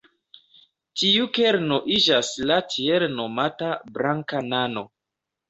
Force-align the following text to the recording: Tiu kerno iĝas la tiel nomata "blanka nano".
Tiu 1.01 1.27
kerno 1.37 1.77
iĝas 1.97 2.31
la 2.53 2.57
tiel 2.73 3.07
nomata 3.19 3.71
"blanka 3.99 4.43
nano". 4.49 4.87